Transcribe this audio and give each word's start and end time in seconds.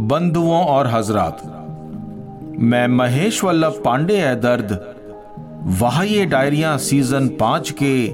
बंधुओं 0.00 0.64
और 0.64 0.86
हजरात, 0.86 1.40
मैं 2.58 2.86
महेश 2.88 3.44
वल्लभ 3.44 3.82
पांडे 3.84 4.16
है 4.16 4.40
दर्द 4.40 4.94
वह 5.80 6.02
ये 6.02 6.26
डायरिया 6.26 6.76
सीज़न 6.76 7.28
पाँच 7.28 7.70
के 7.82 8.08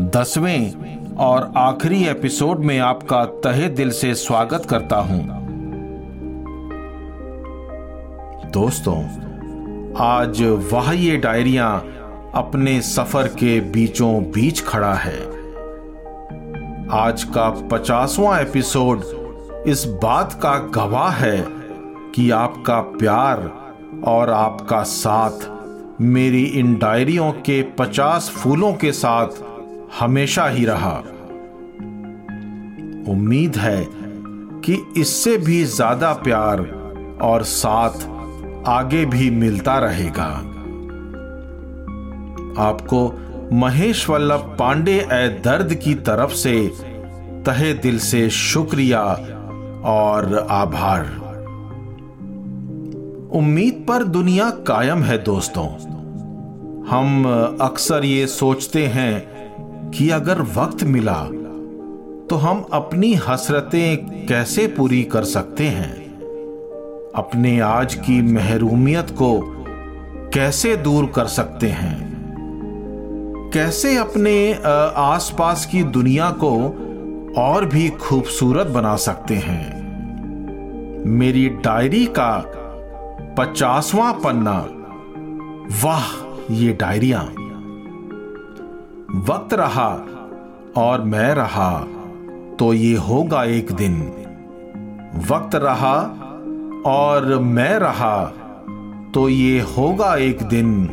दसवें 0.00 1.16
और 1.16 1.52
आखिरी 1.56 2.04
एपिसोड 2.04 2.58
में 2.58 2.78
आपका 2.78 3.24
तहे 3.24 3.68
दिल 3.68 3.90
से 3.90 4.14
स्वागत 4.14 4.64
करता 4.64 4.96
हूँ। 4.96 5.20
दोस्तों, 8.52 8.98
आज 9.96 10.42
वह 10.72 10.92
ये 10.92 11.16
डायरिया 11.16 11.68
अपने 12.34 12.80
सफ़र 12.82 13.28
के 13.28 13.60
बीचों 13.60 14.22
बीच 14.22 14.64
खड़ा 14.64 14.94
है। 14.94 15.20
आज 16.90 17.24
का 17.24 17.50
पचासवां 17.72 18.40
एपिसोड 18.40 19.02
इस 19.68 19.84
बात 20.02 20.32
का 20.32 20.58
गवाह 20.58 21.10
है 21.10 21.44
कि 22.14 22.30
आपका 22.30 22.80
प्यार 22.80 23.38
और 24.04 24.30
आपका 24.30 24.82
साथ 24.82 25.48
मेरी 26.00 26.42
इन 26.42 26.74
डायरियों 26.78 27.32
के 27.32 27.62
पचास 27.62 28.30
फूलों 28.30 28.72
के 28.74 28.92
साथ 28.92 29.42
हमेशा 30.00 30.46
ही 30.48 30.64
रहा। 30.64 30.94
उम्मीद 33.12 33.56
है 33.56 33.86
कि 34.60 34.78
इससे 34.96 35.36
भी 35.38 35.64
ज़्यादा 35.64 36.12
प्यार 36.12 36.60
और 37.22 37.42
साथ 37.42 38.08
आगे 38.68 39.04
भी 39.04 39.30
मिलता 39.30 39.78
रहेगा। 39.78 40.32
आपको 42.62 43.06
महेश 43.52 44.08
वल्लभ 44.10 44.56
पांडे 44.58 44.98
ए 45.12 45.28
दर्द 45.44 45.74
की 45.74 45.94
तरफ़ 45.94 46.32
से 46.34 46.72
तहे 47.46 47.72
दिल 47.74 47.98
से 47.98 48.30
शुक्रिया 48.30 49.02
और 49.86 50.46
आभार। 50.50 51.04
उम्मीद 53.32 53.84
पर 53.88 54.04
दुनिया 54.04 54.50
कायम 54.50 55.02
है 55.02 55.22
दोस्तों। 55.22 55.66
हम 56.86 57.24
अक्सर 57.60 58.04
ये 58.04 58.26
सोचते 58.26 58.86
हैं 58.86 59.90
कि 59.90 60.10
अगर 60.10 60.42
वक्त 60.42 60.84
मिला 60.84 61.22
तो 62.30 62.36
हम 62.36 62.64
अपनी 62.72 63.14
हसरतें 63.14 64.26
कैसे 64.26 64.66
पूरी 64.66 65.02
कर 65.02 65.24
सकते 65.24 65.64
हैं? 65.64 65.92
अपने 67.16 67.60
आज 67.60 67.94
की 67.94 68.20
महरूमियत 68.22 69.10
को 69.10 69.40
कैसे 70.34 70.76
दूर 70.76 71.06
कर 71.06 71.26
सकते 71.26 71.68
हैं? 71.68 72.16
कैसे 73.54 73.96
अपने 73.96 74.52
आसपास 74.96 75.66
की 75.66 75.82
दुनिया 75.82 76.30
को 76.30 76.52
और 77.38 77.64
भी 77.64 77.88
खूबसूरत 77.88 78.66
बना 78.66 78.96
सकते 78.96 79.34
हैं। 79.34 79.86
मेरी 81.06 81.48
डायरी 81.48 82.06
का 82.06 82.52
पचासवां 83.38 84.12
पन्ना। 84.12 84.66
वाह, 85.84 86.04
ये 86.50 86.72
डायरिया। 86.72 87.20
वक्त 89.14 89.54
रहा 89.54 90.06
और 90.76 91.00
मैं 91.00 91.34
रहा 91.34 91.78
तो 92.58 92.72
ये 92.72 92.96
होगा 92.96 93.44
एक 93.44 93.72
दिन। 93.72 94.02
वक्त 95.30 95.54
रहा 95.54 95.96
और 96.86 97.38
मैं 97.38 97.78
रहा 97.78 98.24
तो 99.14 99.28
ये 99.28 99.60
होगा 99.60 100.16
एक 100.16 100.42
दिन। 100.42 100.88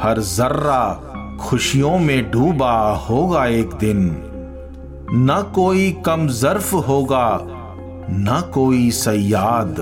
हर 0.00 0.18
जर्रा 0.18 0.94
खुशियों 1.40 1.98
में 1.98 2.30
डूबा 2.30 2.90
होगा 2.90 3.46
एक 3.46 3.70
दिन। 3.70 4.26
न 5.14 5.52
कोई 5.54 5.90
कम 6.06 6.28
जर्फ 6.28 6.74
होगा, 6.74 7.40
न 8.10 8.50
कोई 8.54 8.90
सयाद। 8.90 9.80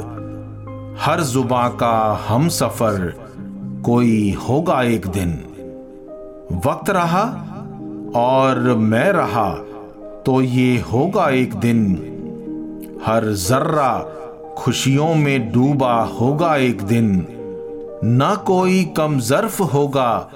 हर 1.00 1.20
जुबा 1.20 1.68
का 1.68 2.26
हम 2.28 2.48
सफ़र 2.48 3.14
कोई 3.84 4.32
होगा 4.32 4.82
एक 4.82 5.06
दिन। 5.06 5.32
वक्त 6.66 6.90
रहा 6.90 7.22
और 8.16 8.58
मैं 8.74 9.12
रहा 9.12 9.50
तो 10.26 10.40
ये 10.40 10.80
होगा 10.92 11.28
एक 11.30 11.54
दिन। 11.54 11.84
हर 13.06 13.24
जर्रा 13.24 13.98
खुशियों 14.58 15.14
में 15.14 15.52
डूबा 15.52 16.02
होगा 16.02 16.56
एक 16.56 16.82
दिन। 16.82 17.26
न 18.04 18.44
कोई 18.46 18.84
कम 18.96 19.18
जर्फ 19.20 19.60
होगा, 19.60 20.30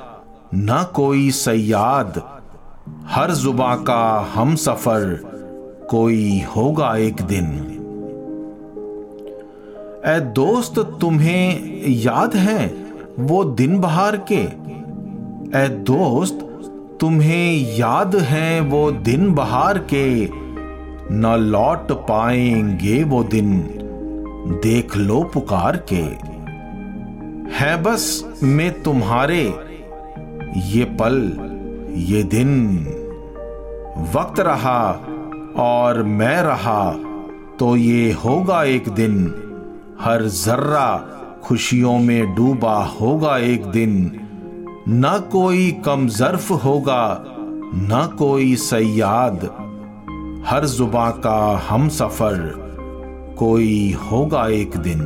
न 0.55 0.87
कोई 0.95 1.31
सयाद। 1.31 2.32
हर 3.07 3.31
जुबा 3.31 3.77
का 3.77 4.33
हम 4.35 4.55
सफ़र 4.55 5.33
कोई 5.91 6.43
होगा 6.57 6.97
एक 6.97 7.23
दिन। 7.23 7.79
ए 10.07 10.21
दोस्त, 10.21 10.99
तुम्हें 11.01 11.63
याद 11.87 12.37
है 12.37 12.75
वो 13.19 13.45
दिन 13.45 13.79
बहार 13.79 14.17
के? 14.17 14.43
ए 15.59 15.69
दोस्त, 15.69 16.39
तुम्हें 17.01 17.77
याद 17.77 18.17
है 18.17 18.61
वो 18.61 18.93
दिन 18.93 19.35
बहार 19.35 19.79
के? 19.79 20.29
न 21.15 21.37
लौट 21.39 21.93
पाएँगे 21.93 23.05
वो 23.05 23.25
दिन, 23.25 23.61
देख 24.63 24.97
लो 24.97 25.23
पुकार 25.23 25.77
के। 25.93 26.33
है 27.55 27.83
बस 27.83 28.25
मैं 28.43 28.83
तुम्हारे 28.83 29.43
ये 30.57 30.85
पल 30.85 31.49
ये 31.95 32.23
दिन 32.23 32.79
वक्त 34.15 34.41
रहा 34.41 35.01
और 35.57 36.03
मैं 36.03 36.43
रहा 36.43 36.91
तो 37.59 37.77
ये 37.77 38.13
होगा 38.13 38.65
एक 38.65 38.89
दिन। 38.89 39.35
हर 40.01 40.23
जर्रा 40.23 40.97
खुशियों 41.43 41.99
में 41.99 42.35
डूबा 42.35 42.85
होगा 42.85 43.39
एक 43.39 43.67
दिन। 43.67 44.21
न 44.89 45.29
कोई 45.33 45.71
कम 45.71 46.09
जर्फ 46.09 46.51
होगा, 46.51 47.25
न 47.75 48.17
कोई 48.19 48.57
सयाद। 48.57 49.45
हर 50.47 50.67
जुबा 50.67 51.11
का 51.11 51.67
हम 51.69 51.89
सफ़र 51.89 52.63
कोई 53.39 53.93
होगा 53.93 54.49
एक 54.49 54.77
दिन। 54.77 54.99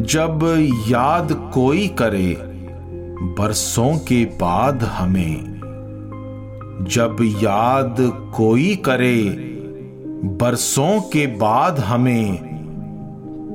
जब 0.00 0.40
याद 0.88 1.50
कोई 1.54 1.88
करे 1.88 2.47
बरसों 3.22 3.98
के 3.98 4.24
बाद 4.24 4.82
हमें। 4.82 5.44
जब 6.90 7.16
याद 7.20 7.96
कोई 8.36 8.76
करे, 8.76 9.22
बरसों 10.24 11.00
के 11.00 11.26
बाद 11.26 11.78
हमें 11.78 12.48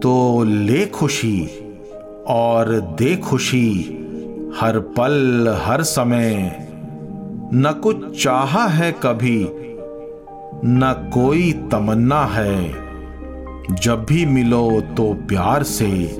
तो 0.04 0.44
ले 0.44 0.86
खुशी 0.86 1.50
और 2.28 2.80
दे 2.80 3.18
खुशी 3.18 3.72
हर 4.60 4.80
पल, 4.80 5.56
हर 5.62 5.84
समय। 5.84 6.58
न 7.54 7.80
कुछ 7.84 8.24
चाहा 8.24 8.68
है 8.68 8.92
कभी, 8.92 9.48
न 10.66 11.12
कोई 11.14 11.52
तमन्ना 11.72 12.26
है। 12.26 12.74
जब 13.76 14.06
भी 14.10 14.26
मिलो 14.26 14.82
तो 14.82 15.14
प्यार 15.14 15.64
से 15.64 16.16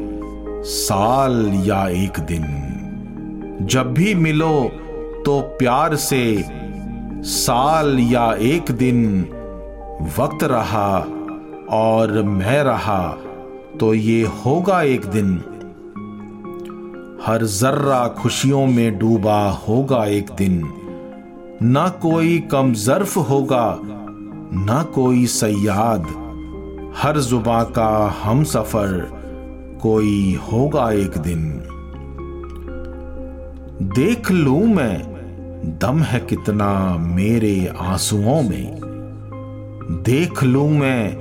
साल 0.64 1.52
या 1.66 1.88
एक 1.88 2.20
दिन। 2.20 2.70
जब 3.62 3.94
भी 3.94 4.16
मिलो 4.16 4.72
तो 5.26 5.40
प्यार 5.42 5.96
से 5.96 6.24
साल 7.24 8.00
या 8.00 8.34
एक 8.34 8.72
दिन 8.72 9.24
वक्त 10.18 10.44
रहा 10.44 11.08
और 11.70 12.22
मैं 12.24 12.64
रहा 12.64 13.18
तो 13.80 13.94
ये 13.94 14.24
होगा 14.46 14.82
एक 14.82 15.06
दिन। 15.06 15.36
हर 17.26 17.44
जर्रा 17.44 18.08
खुशियों 18.08 18.66
में 18.68 19.00
डूबा 19.00 19.50
होगा 19.68 20.06
एक 20.06 20.32
दिन। 20.38 20.62
ना 21.62 21.90
कोई 21.90 22.40
कम 22.40 22.74
जर्फ 22.74 23.18
होगा, 23.18 23.80
ना 24.66 24.84
कोई 24.84 25.26
सयाद। 25.26 26.08
हर 26.98 27.20
जुबा 27.20 27.64
का 27.64 28.20
हम 28.24 28.44
सफ़र 28.44 29.00
कोई 29.82 30.40
होगा 30.52 30.92
एक 30.92 31.18
दिन। 31.18 31.64
देख 33.82 34.32
लू 34.32 34.60
मैं, 34.60 35.04
दम 35.82 36.00
है 36.00 36.20
कितना 36.20 36.98
मेरे 36.98 37.74
आंसुओं 37.80 38.42
में। 38.42 38.80
देख 40.06 40.44
लू 40.44 40.68
मैं, 40.68 41.18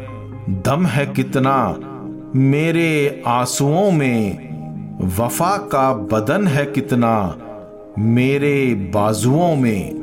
दम 0.66 0.87
है 0.87 1.06
कितना 1.06 1.81
मेरे 2.37 3.22
आंसुओं 3.26 3.90
में। 3.90 4.52
वफा 5.16 5.56
का 5.56 5.94
बदन 5.94 6.46
है 6.46 6.66
कितना 6.66 7.38
मेरे 7.99 8.75
बाजुओं 8.94 9.56
में। 9.56 10.02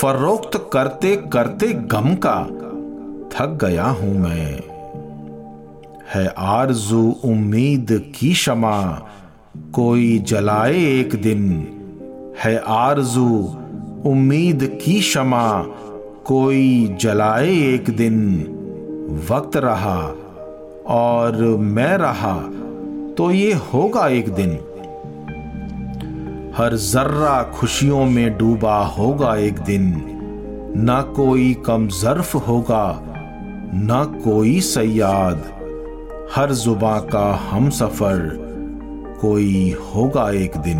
फरोख्त 0.00 0.70
करते 0.72 1.16
करते 1.16 1.72
गम 1.72 2.14
का 2.14 2.44
थक 3.32 3.58
गया 3.64 3.86
हूँ 3.86 4.18
मैं। 4.18 4.60
है 6.14 6.26
आरज़ू 6.38 7.16
उम्मीद 7.24 8.12
की 8.18 8.34
शमा 8.34 9.06
कोई 9.56 10.18
जलाए 10.18 10.74
एक 10.74 11.14
दिन। 11.22 11.40
है 12.44 12.62
आरज़ू, 12.66 13.56
उम्मीद 14.06 14.80
की 14.84 15.00
शमा, 15.00 15.62
कोई 16.24 16.96
जलाए 17.00 17.48
एक 17.48 17.90
दिन। 17.90 18.40
वक्त 19.30 19.56
रहा 19.56 20.14
और 20.86 21.36
मैं 21.56 21.98
रहा 21.98 22.34
तो 23.14 23.30
ये 23.30 23.52
होगा 23.52 24.08
एक 24.08 24.28
दिन। 24.28 24.52
हर 26.56 26.76
जर्रा 26.76 27.42
खुशियों 27.42 28.04
में 28.04 28.38
डूबा 28.38 28.84
होगा 28.84 29.36
एक 29.36 29.58
दिन। 29.58 30.04
ना 30.76 31.02
कोई 31.02 31.54
कम 31.66 31.88
जर्फ 31.88 32.34
होगा, 32.48 33.02
ना 33.74 34.04
कोई 34.04 34.60
सयाद। 34.60 35.42
हर 36.36 36.52
जुबा 36.52 36.98
का 37.00 37.34
हम 37.50 37.70
सफ़र 37.70 38.49
कोई 39.20 39.70
होगा 39.70 40.30
एक 40.30 40.56
दिन। 40.56 40.78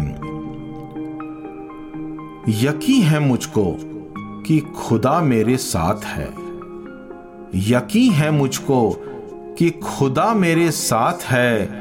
यकी 2.48 3.00
है 3.00 3.20
मुझको 3.20 3.76
कि 4.46 4.58
खुदा 4.60 5.20
मेरे 5.20 5.56
साथ 5.56 6.04
है। 6.04 6.28
यकी 7.54 8.08
है 8.08 8.30
मुझको 8.30 8.90
कि 9.58 9.70
खुदा 9.70 10.34
मेरे 10.34 10.70
साथ 10.70 11.22
है। 11.22 11.80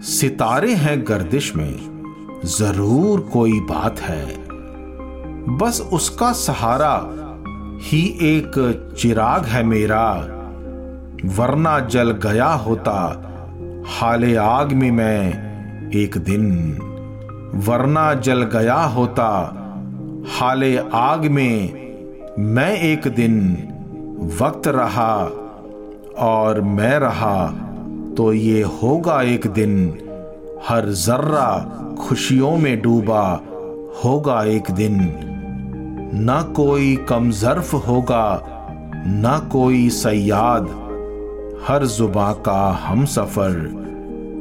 सितारे 0.00 0.74
हैं 0.74 1.04
गर्दिश 1.08 1.56
में, 1.56 1.74
ज़रूर 2.44 3.20
कोई 3.20 3.60
बात 3.60 4.00
है। 4.00 4.26
बस 5.56 5.88
उसका 5.92 6.32
सहारा 6.32 6.94
ही 7.80 8.18
एक 8.22 8.52
चिराग 8.98 9.44
है 9.44 9.62
मेरा, 9.62 10.12
वरना 11.24 11.80
जल 11.80 12.10
गया 12.10 12.52
होता, 12.52 13.22
हाले 13.86 14.36
आग 14.36 14.72
में 14.72 14.90
मैं 14.90 15.45
एक 15.94 16.16
दिन 16.18 16.46
वरना 17.54 18.14
जल 18.14 18.42
गया 18.42 18.74
होता, 18.74 19.28
हाले 20.28 20.76
आग 20.92 21.26
में 21.26 21.86
मैं 22.38 22.80
एक 22.80 23.08
दिन 23.08 23.38
वक्त 24.40 24.68
रहा 24.68 25.14
और 26.18 26.60
मैं 26.60 26.98
रहा 26.98 27.46
तो 28.16 28.32
ये 28.32 28.62
होगा 28.62 29.22
एक 29.22 29.46
दिन 29.46 29.98
हर 30.68 30.88
जर्रा 30.88 31.50
खुशियों 31.98 32.56
में 32.56 32.82
डूबा, 32.82 33.40
होगा 34.04 34.44
एक 34.44 34.70
दिन 34.70 34.98
ना 36.14 36.42
कोई 36.42 36.96
कमजर्फ 36.96 37.74
होगा, 37.74 38.42
ना 39.06 39.38
कोई 39.38 39.88
सयाद, 39.90 40.68
हर 41.68 41.86
जुबा 41.86 42.32
का 42.32 42.70
हम 42.86 43.04
सफ़र 43.04 43.52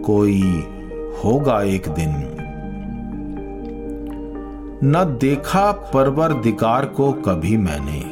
कोई 0.05 0.41
होगा 1.23 1.61
एक 1.61 1.83
दिन। 1.89 2.31
न 4.83 5.17
देखा 5.21 5.71
परवर 5.71 6.33
दिगार 6.33 6.85
को 6.85 7.11
कभी 7.11 7.57
मैंने। 7.57 8.03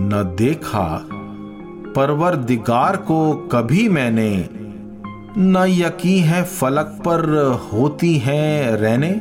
न 0.00 0.34
देखा 0.38 1.08
परवर 1.96 2.36
दिगार 2.36 2.96
को 2.96 3.34
कभी 3.34 3.88
मैंने। 3.88 4.48
न 5.38 5.56
यकी 5.68 6.18
है 6.18 6.44
फलक 6.44 6.98
पर 7.06 7.46
होती 7.72 8.18
हैं 8.18 8.72
रहने। 8.72 9.20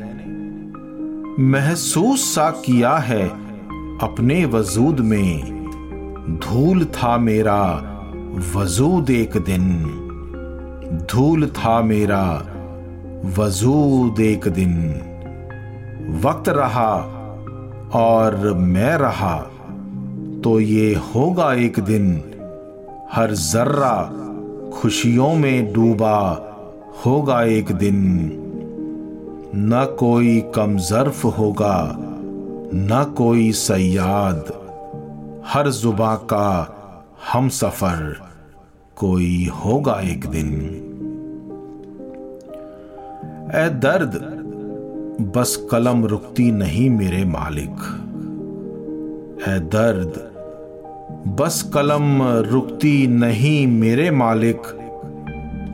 महसूस 1.44 2.36
सा 2.36 2.50
किया 2.50 2.98
है 2.98 3.30
अपने 3.98 4.46
वजूद 4.46 5.00
में। 5.00 5.60
धूल 6.44 6.86
था 6.86 7.18
मेरा 7.18 7.64
वजूद 8.56 9.10
एक 9.10 9.38
दिन। 9.38 9.96
धूल 11.12 11.48
था 11.48 11.82
मेरा 11.82 12.46
वजूद 13.25 14.19
एक 14.19 14.48
दिन। 14.48 14.75
वक्त 16.24 16.50
रहा 16.50 16.95
और 17.94 18.54
मैं 18.54 18.98
रहा 18.98 19.38
तो 20.44 20.60
ये 20.60 20.95
होगा 20.95 21.54
एक 21.54 21.80
दिन। 21.80 22.24
हर 23.12 23.31
जर्रा 23.31 23.95
खुशियों 24.80 25.33
में 25.33 25.74
डूबा, 25.74 26.19
होगा 27.06 27.44
एक 27.44 27.71
दिन। 27.71 28.31
न 29.56 29.95
कोई 30.00 30.42
कम 30.56 30.77
जर्फ 30.77 31.25
होगा, 31.25 31.95
न 32.74 33.13
कोई 33.18 33.51
सयाद। 33.51 34.54
हर 35.48 35.69
जुबा 35.69 36.15
का 36.15 36.75
हम 37.33 37.50
सफ़र, 37.50 38.15
कोई 38.95 39.50
होगा 39.65 40.00
एक 40.04 40.25
दिन। 40.25 40.86
ए 43.56 43.69
दर्द, 43.69 44.12
बस 45.36 45.68
कलम 45.72 46.06
रुकती 46.06 46.51
नहीं 46.51 46.90
मेरे 46.90 47.25
मालिक। 47.25 47.80
ए 49.48 49.60
दर्द, 49.60 50.31
बस 51.28 51.72
कलम 51.74 52.24
रुकती 52.24 53.07
नहीं 53.07 53.68
मेरे 53.68 54.12
मालिक। 54.12 54.62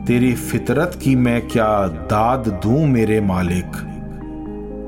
तेरी 0.06 0.34
फितरत 0.34 0.98
की 1.02 1.16
मैं 1.16 1.48
क्या 1.48 1.86
दाद 1.88 2.60
दूँ 2.62 2.86
मेरे 2.86 3.20
मालिक? 3.20 3.76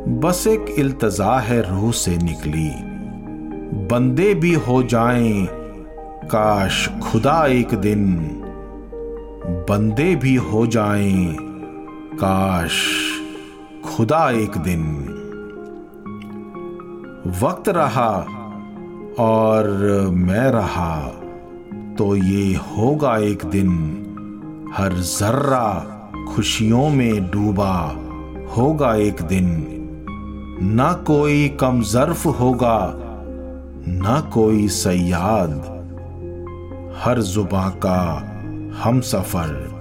बस 0.09 0.47
एक 0.47 0.75
इल्तजा 0.79 1.39
है 1.39 1.61
रूह 1.71 1.93
से 1.93 2.17
निकली। 2.17 2.71
बंदे 3.89 4.35
भी 4.35 4.55
हो 4.55 4.83
जाएँ, 4.83 5.49
काश 6.25 6.89
खुदा 6.89 7.47
एक 7.47 7.75
दिन। 7.75 8.17
बंदे 9.69 10.15
भी 10.17 10.35
हो 10.35 10.67
जाएँ 10.67 11.48
काश 12.19 12.77
खुदा 13.85 14.31
एक 14.31 14.57
दिन 14.57 14.85
वक्त 17.41 17.69
रहा 17.69 18.11
और 19.19 19.69
मैं 20.15 20.51
रहा 20.51 20.97
तो 21.99 22.17
ये 22.17 22.55
होगा 22.55 23.17
एक 23.19 23.45
दिन 23.45 23.71
हर 24.75 24.93
जर्रा 24.93 25.71
खुशियों 26.35 26.89
में 26.91 27.31
डूबा, 27.31 27.75
होगा 28.57 28.95
एक 28.95 29.23
दिन 29.23 29.67
ना 30.63 30.93
कोई 30.93 31.49
कमजर्फ 31.49 32.27
होगा, 32.27 32.93
ना 33.89 34.21
कोई 34.21 34.69
सयाद, 34.69 35.59
हर 36.99 37.21
जुबा 37.23 37.69
का 37.69 38.01
हम 38.83 39.01
सफ़र। 39.01 39.78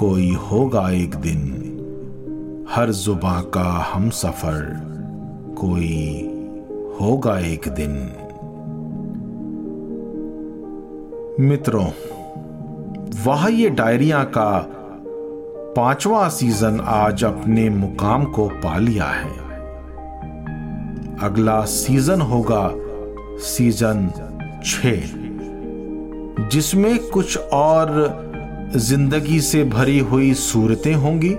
कोई 0.00 0.30
होगा 0.32 0.90
एक 0.90 1.14
दिन, 1.14 1.40
हर 2.70 2.90
जुबा 2.90 3.40
का 3.40 3.64
हम 3.92 4.10
सफ़र, 4.10 4.62
कोई 5.58 5.96
होगा 7.00 7.38
एक 7.38 7.68
दिन। 7.68 7.90
मित्रों, 11.40 11.84
वह 13.24 13.46
ये 13.50 13.70
डायरिया 13.70 14.22
का 14.24 14.66
पांचवा 15.76 16.28
सीज़न 16.28 16.80
आज 16.80 17.24
अपने 17.24 17.68
मुकाम 17.70 18.24
को 18.24 18.48
पा 18.48 18.78
लिया 18.78 19.04
है। 19.04 19.34
अगला 21.22 21.64
सीज़न 21.64 22.20
होगा 22.20 22.70
सीज़न 23.38 24.08
छ, 24.64 24.86
जिसमें 26.50 26.98
कुछ 27.08 27.38
और 27.38 28.29
ज़िंदगी 28.76 29.40
से 29.40 29.64
भरी 29.64 29.98
हुई 29.98 30.34
सूरतें 30.34 30.94
होंगी। 30.94 31.36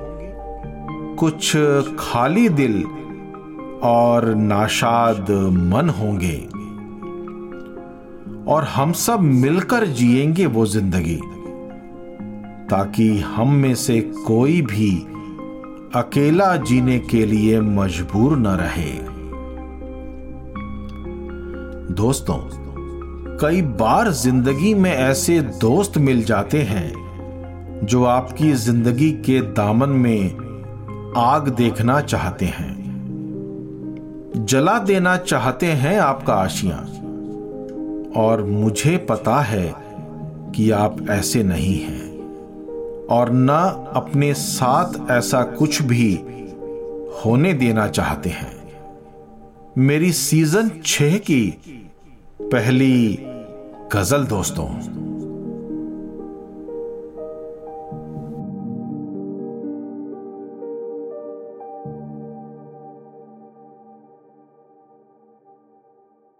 कुछ 1.15 1.57
खाली 1.99 2.49
दिल 2.49 2.83
और 3.83 4.35
नाशाद 4.35 5.31
मन 5.51 5.89
होंगे। 5.89 6.37
और 8.51 8.63
हम 8.63 8.91
सब 8.91 9.19
मिलकर 9.19 9.85
जिएँगे 9.85 10.45
वो 10.45 10.65
ज़िंदगी। 10.65 11.19
ताकि 12.69 13.19
हम 13.19 13.53
में 13.53 13.75
से 13.75 14.01
कोई 14.01 14.61
भी 14.61 14.97
अकेला 15.95 16.55
जीने 16.55 16.99
के 16.99 17.25
लिए 17.25 17.61
मजबूर 17.61 18.37
न 18.37 18.47
रहे। 18.47 18.91
दोस्तों, 21.93 22.37
कई 23.37 23.61
बार 23.61 24.11
ज़िंदगी 24.11 24.73
में 24.73 24.91
ऐसे 24.91 25.41
दोस्त 25.41 25.97
मिल 25.97 26.23
जाते 26.23 26.61
हैं 26.61 27.10
जो 27.83 28.03
आपकी 28.03 28.53
ज़िंदगी 28.53 29.11
के 29.11 29.41
दामन 29.41 29.89
में 29.89 30.27
आग 31.17 31.49
देखना 31.49 32.01
चाहते 32.01 32.45
हैं। 32.45 32.81
जला 34.49 34.79
देना 34.79 35.17
चाहते 35.17 35.65
हैं 35.65 35.99
आपका 35.99 36.33
आशिया। 36.33 36.77
और 38.21 38.43
मुझे 38.43 38.97
पता 38.97 39.41
है 39.41 39.75
कि 40.55 40.71
आप 40.71 41.09
ऐसे 41.09 41.43
नहीं 41.43 41.79
हैं। 41.79 42.11
और 43.07 43.29
न 43.31 43.49
अपने 43.95 44.33
साथ 44.33 45.11
ऐसा 45.11 45.43
कुछ 45.43 45.81
भी 45.81 46.13
होने 47.25 47.53
देना 47.53 47.87
चाहते 47.87 48.29
हैं। 48.29 48.73
मेरी 49.77 50.11
सीज़न 50.11 50.71
छह 50.85 51.17
की 51.17 51.57
पहली 52.41 53.19
गज़ल 53.93 54.25
दोस्तों। 54.25 55.00